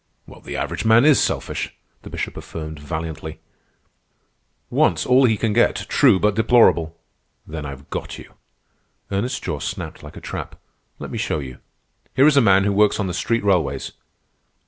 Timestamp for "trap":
10.19-10.59